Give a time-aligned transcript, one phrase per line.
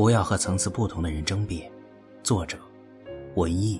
[0.00, 1.70] 不要和层次不同的人争辩。
[2.22, 2.56] 作者：
[3.34, 3.78] 文艺。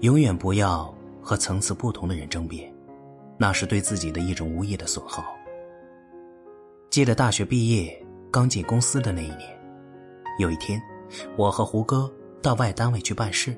[0.00, 0.92] 永远不要
[1.22, 2.74] 和层次不同的人争辩，
[3.38, 5.24] 那是对自己的一种无意的损耗。
[6.90, 9.56] 记得大学毕业刚进公司的那一年，
[10.40, 10.82] 有一天，
[11.36, 13.56] 我和胡歌到外单位去办事。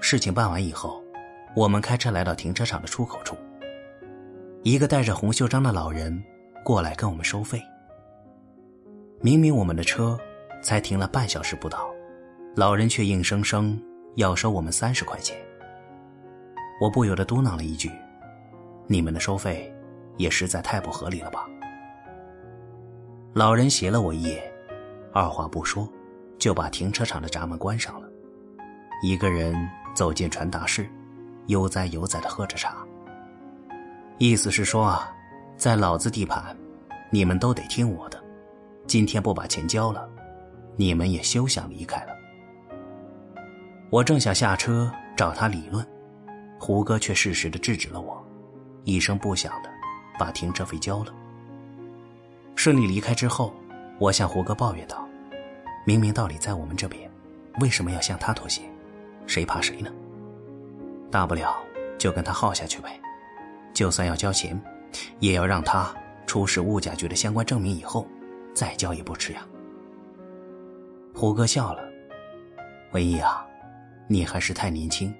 [0.00, 1.00] 事情办完以后，
[1.54, 3.36] 我们开车来到停车场的出口处。
[4.64, 6.20] 一个戴着红袖章的老人
[6.64, 7.62] 过来跟我们收费。
[9.24, 10.20] 明明我们的车
[10.62, 11.90] 才停了半小时不到，
[12.54, 13.82] 老人却硬生生
[14.16, 15.34] 要收我们三十块钱。
[16.78, 17.90] 我不由得嘟囔了一句
[18.86, 19.74] ：“你们的收费
[20.18, 21.48] 也实在太不合理了吧？”
[23.32, 24.42] 老人斜了我一眼，
[25.10, 25.88] 二话不说，
[26.38, 28.06] 就把停车场的闸门关上了，
[29.02, 29.56] 一个人
[29.94, 30.86] 走进传达室，
[31.46, 32.76] 悠哉悠哉的喝着茶。
[34.18, 35.10] 意思是说啊，
[35.56, 36.54] 在老子地盘，
[37.08, 38.22] 你们都得听我的。
[38.86, 40.08] 今天不把钱交了，
[40.76, 42.12] 你们也休想离开了。
[43.90, 45.86] 我正想下车找他理论，
[46.58, 48.22] 胡歌却适时的制止了我，
[48.84, 49.70] 一声不响的
[50.18, 51.14] 把停车费交了。
[52.56, 53.54] 顺利离开之后，
[53.98, 55.06] 我向胡歌抱怨道
[55.86, 57.10] ：“明明道理在我们这边，
[57.60, 58.62] 为什么要向他妥协？
[59.26, 59.90] 谁怕谁呢？
[61.10, 61.56] 大不了
[61.98, 63.00] 就跟他耗下去呗，
[63.72, 64.60] 就算要交钱，
[65.20, 65.92] 也要让他
[66.26, 68.06] 出示物价局的相关证明以后。”
[68.54, 69.46] 再交也不迟呀。
[71.12, 71.82] 胡歌笑了，
[72.92, 73.46] 文一啊，
[74.08, 75.14] 你还是太年轻，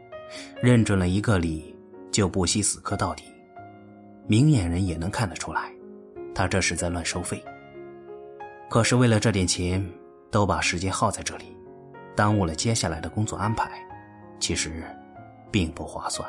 [0.63, 1.77] 认准了一个理
[2.11, 3.25] 就不惜死磕到底。
[4.27, 5.71] 明眼人也能看得出来，
[6.35, 7.43] 他这是在乱收费。
[8.71, 9.85] 可是为了这点钱，
[10.31, 11.57] 都把时间耗在这里，
[12.17, 13.70] 耽误了接下来的工作安排，
[14.41, 14.83] 其实
[15.51, 16.29] 并不划算。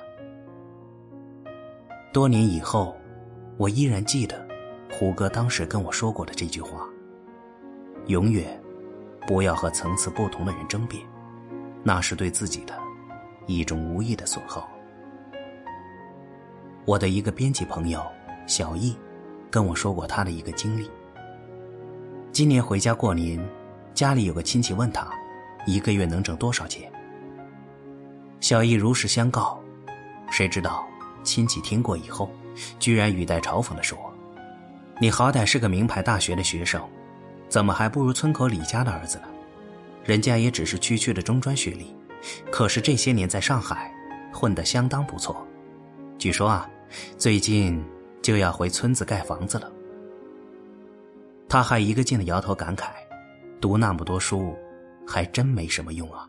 [2.11, 2.95] 多年以后，
[3.57, 4.45] 我依然记得
[4.91, 6.87] 胡歌当时跟我说过的这句话。
[8.07, 8.61] 永远
[9.27, 11.03] 不要和层次不同的人争辩，
[11.83, 12.77] 那是对自己的
[13.47, 14.69] 一种无意的损耗。
[16.85, 18.05] 我的一个编辑朋友
[18.45, 18.95] 小易
[19.49, 20.89] 跟我说过他的一个经历。
[22.31, 23.43] 今年回家过年，
[23.95, 25.07] 家里有个亲戚问他，
[25.65, 26.91] 一个月能挣多少钱。
[28.39, 29.59] 小易如实相告，
[30.29, 30.85] 谁知道
[31.23, 32.29] 亲戚听过以后，
[32.77, 33.97] 居然语带嘲讽的说
[35.01, 36.79] ：“你好歹是个名牌大学的学生。”
[37.47, 39.27] 怎么还不如村口李家的儿子呢？
[40.03, 41.95] 人家也只是区区的中专学历，
[42.51, 43.91] 可是这些年在上海
[44.33, 45.45] 混得相当不错。
[46.17, 46.69] 据说啊，
[47.17, 47.83] 最近
[48.21, 49.71] 就要回村子盖房子了。
[51.47, 52.89] 他还一个劲的摇头感慨
[53.61, 54.55] ：“读那么多书，
[55.07, 56.27] 还真没什么用啊。”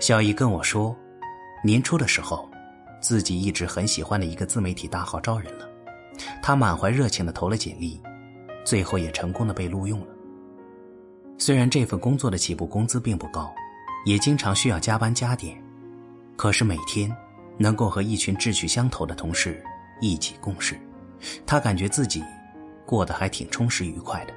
[0.00, 0.96] 小姨跟我说，
[1.64, 2.48] 年初的时候，
[3.00, 5.68] 自己一直很喜欢的一个自媒体大号招人了，
[6.42, 8.00] 他满怀热情的投了简历。
[8.64, 10.06] 最后也成功的被录用了。
[11.38, 13.52] 虽然这份工作的起步工资并不高，
[14.04, 15.56] 也经常需要加班加点，
[16.36, 17.14] 可是每天
[17.56, 19.62] 能够和一群志趣相投的同事
[20.00, 20.78] 一起共事，
[21.46, 22.24] 他感觉自己
[22.84, 24.34] 过得还挺充实愉快的。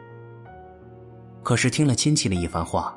[1.43, 2.95] 可是听了亲戚的一番话，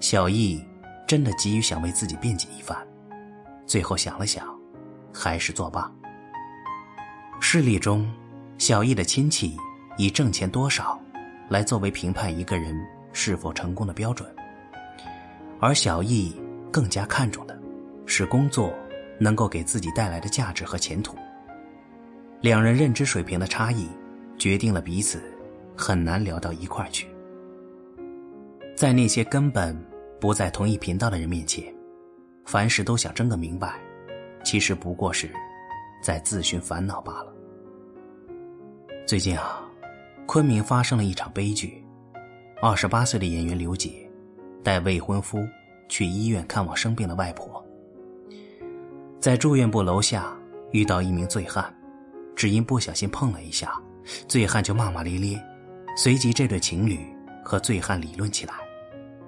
[0.00, 0.62] 小易
[1.08, 2.76] 真的急于想为自己辩解一番，
[3.66, 4.46] 最后想了想，
[5.14, 5.90] 还是作罢。
[7.40, 8.06] 事例中，
[8.58, 9.56] 小易的亲戚。
[9.96, 11.00] 以挣钱多少，
[11.48, 12.78] 来作为评判一个人
[13.12, 14.28] 是否成功的标准，
[15.58, 16.34] 而小易
[16.70, 17.58] 更加看重的，
[18.04, 18.74] 是工作
[19.18, 21.16] 能够给自己带来的价值和前途。
[22.42, 23.88] 两人认知水平的差异，
[24.36, 25.22] 决定了彼此
[25.74, 27.08] 很难聊到一块儿去。
[28.76, 29.74] 在那些根本
[30.20, 31.74] 不在同一频道的人面前，
[32.44, 33.80] 凡事都想争个明白，
[34.44, 35.30] 其实不过是
[36.02, 37.32] 在自寻烦恼罢了。
[39.06, 39.65] 最近啊。
[40.26, 41.82] 昆明发生了一场悲剧，
[42.60, 43.92] 二十八岁的演员刘杰
[44.62, 45.38] 带未婚夫
[45.88, 47.64] 去医院看望生病的外婆，
[49.20, 50.36] 在住院部楼下
[50.72, 51.72] 遇到一名醉汉，
[52.34, 53.72] 只因不小心碰了一下，
[54.26, 55.40] 醉汉就骂骂咧咧，
[55.96, 56.98] 随即这对情侣
[57.44, 58.54] 和醉汉理论起来，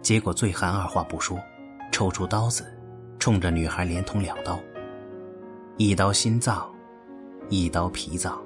[0.02, 1.38] 结果醉汉二话不说，
[1.92, 2.66] 抽出刀子，
[3.20, 4.58] 冲着女孩连捅两刀，
[5.76, 6.68] 一刀心脏，
[7.48, 8.42] 一刀脾脏，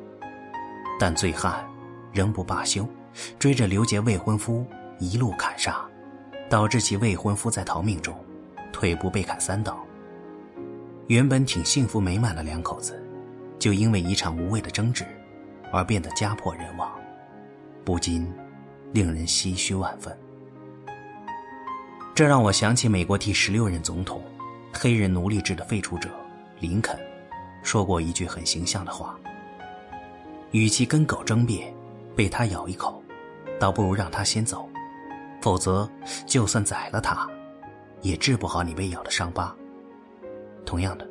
[1.00, 1.66] 但醉汉。
[2.12, 2.87] 仍不罢休，
[3.38, 4.67] 追着刘杰未婚夫
[4.99, 5.85] 一路砍杀，
[6.49, 8.14] 导致其未婚夫在逃命中
[8.73, 9.79] 腿部被砍三刀。
[11.09, 13.03] 原本挺幸福美满的两口子，
[13.59, 15.05] 就因为一场无谓的争执
[15.73, 16.91] 而变得家破人亡，
[17.85, 18.31] 不禁
[18.93, 20.17] 令人唏嘘万分。
[22.15, 24.23] 这让我想起美国第十六任总统、
[24.73, 26.11] 黑人奴隶制的废除者
[26.61, 26.99] 林肯
[27.62, 29.19] 说过一句很形象的话
[30.53, 31.73] ：“与其跟狗争辩。”
[32.14, 33.03] 被他咬一口，
[33.59, 34.69] 倒不如让他先走，
[35.41, 35.88] 否则，
[36.26, 37.29] 就算宰了他，
[38.00, 39.55] 也治不好你被咬的伤疤。
[40.64, 41.06] 同样的，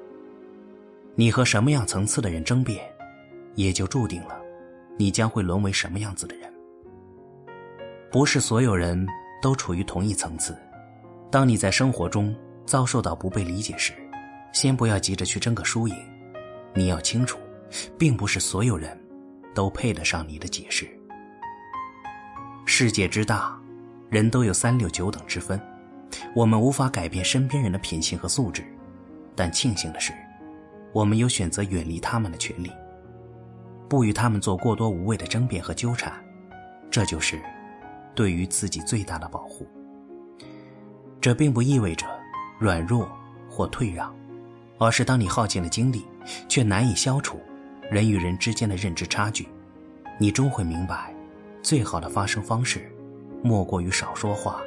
[1.15, 2.83] 你和什么样层次的人争辩，
[3.55, 4.39] 也就注定了
[4.97, 6.51] 你将会沦为什么样子的人。
[8.11, 9.07] 不是所有人
[9.41, 10.55] 都处于同一层次。
[11.29, 13.93] 当你在生活中遭受到不被理解时，
[14.51, 15.95] 先不要急着去争个输赢。
[16.73, 17.39] 你要清楚，
[17.97, 18.97] 并不是所有人
[19.53, 20.89] 都配得上你的解释。
[22.65, 23.57] 世界之大。
[24.09, 25.57] 人都有三六九等之分，
[26.35, 28.61] 我们无法改变身边人的品性和素质，
[29.37, 30.11] 但庆幸的是，
[30.91, 32.69] 我们有选择远离他们的权利，
[33.87, 36.11] 不与他们做过多无谓的争辩和纠缠，
[36.89, 37.41] 这就是
[38.13, 39.65] 对于自己最大的保护。
[41.21, 42.05] 这并不意味着
[42.59, 43.09] 软弱
[43.49, 44.13] 或退让，
[44.77, 46.05] 而是当你耗尽了精力，
[46.49, 47.39] 却难以消除
[47.91, 49.45] 人与人之间的认知差距，
[50.17, 51.13] 你终会明白，
[51.61, 52.89] 最好的发声方式。
[53.43, 54.61] 莫过于少说话，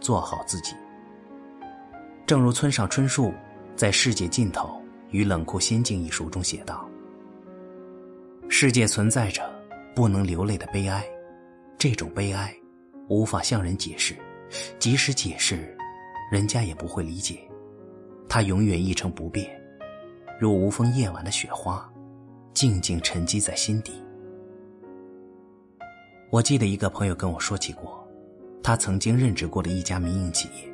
[0.00, 0.74] 做好自己。
[2.26, 3.32] 正如村上春树
[3.74, 4.78] 在《世界尽头
[5.08, 6.86] 与冷酷心境》一书中写道
[8.50, 9.50] ：“世界存在着
[9.94, 11.02] 不能流泪的悲哀，
[11.78, 12.54] 这种悲哀
[13.08, 14.14] 无法向人解释，
[14.78, 15.74] 即使解释，
[16.30, 17.40] 人家也不会理解。
[18.28, 19.48] 它永远一成不变，
[20.38, 21.90] 如无风夜晚的雪花，
[22.54, 23.92] 静静沉积在心底。”
[26.30, 27.96] 我记得一个朋友跟我说起过。
[28.60, 30.70] 他曾经任职过的一家民营企业，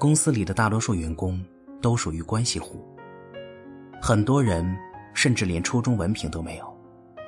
[0.00, 1.40] 公司里的大多数员工
[1.80, 2.84] 都属于关系户，
[4.00, 4.76] 很多人
[5.14, 6.76] 甚至连初中文凭都没有，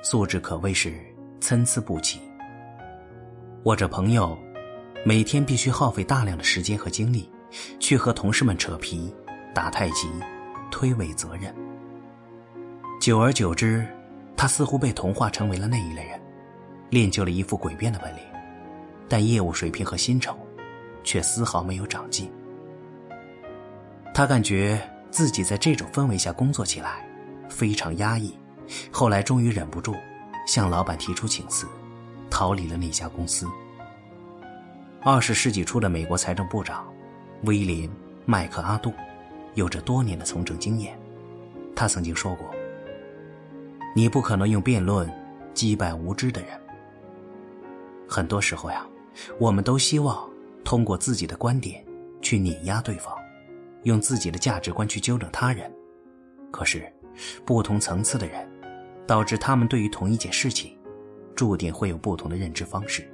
[0.01, 0.93] 素质可谓是
[1.39, 2.19] 参差不齐。
[3.63, 4.37] 我这朋友
[5.05, 7.29] 每天必须耗费大量的时间和精力，
[7.79, 9.13] 去和同事们扯皮、
[9.53, 10.09] 打太极、
[10.69, 11.55] 推诿责任。
[12.99, 13.85] 久而久之，
[14.35, 16.19] 他似乎被同化成为了那一类人，
[16.89, 18.23] 练就了一副诡辩的本领。
[19.07, 20.35] 但业务水平和薪酬，
[21.03, 22.31] 却丝毫没有长进。
[24.13, 24.81] 他感觉
[25.11, 27.07] 自己在这种氛围下工作起来
[27.47, 28.35] 非常压抑，
[28.89, 29.93] 后来终于忍不住
[30.47, 31.67] 向老板提出请辞，
[32.31, 33.47] 逃离了那家公司。
[35.01, 36.91] 二十世纪初的美国财政部长
[37.43, 37.87] 威廉·
[38.25, 38.91] 麦克阿杜
[39.53, 40.97] 有着多年的从政经验，
[41.75, 42.49] 他曾经说过
[43.95, 45.11] ：“你不可能用辩论
[45.55, 46.49] 击败无知的人。”
[48.07, 48.85] 很多时候呀。
[49.39, 50.29] 我们都希望
[50.65, 51.81] 通过自己的观点
[52.21, 53.15] 去碾压对方，
[53.83, 55.71] 用自己的价值观去纠正他人。
[56.51, 56.91] 可是，
[57.45, 58.45] 不同层次的人，
[59.07, 60.77] 导致他们对于同一件事情，
[61.33, 63.09] 注定会有不同的认知方式。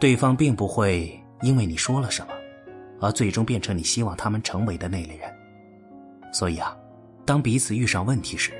[0.00, 2.32] 对方并不会因为你说了什么，
[3.00, 5.32] 而最终变成你希望他们成为的那类人。
[6.32, 6.76] 所以啊，
[7.24, 8.52] 当彼此遇上问题时，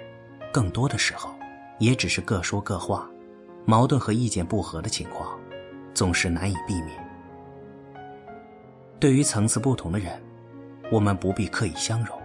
[0.53, 1.35] 更多的时候，
[1.79, 3.09] 也只是各说各话，
[3.65, 5.39] 矛盾和意见不合的情况。
[5.93, 6.97] 总是难以避免。
[9.01, 10.23] 对于层次不同的人，
[10.91, 12.17] 我们不必刻意相容，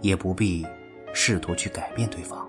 [0.00, 0.66] 也不必
[1.14, 2.46] 试图去改变对方。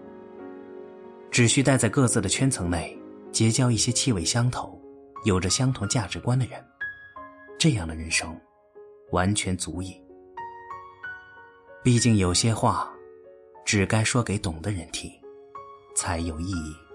[1.29, 2.97] 只需待在各自的圈层内，
[3.31, 4.81] 结交一些气味相投、
[5.25, 6.59] 有着相同价值观的人，
[7.59, 8.35] 这样的人生
[9.11, 9.95] 完全足矣。
[11.83, 12.91] 毕竟有些话，
[13.67, 15.11] 只该说给懂的人听，
[15.93, 16.86] 才有意义。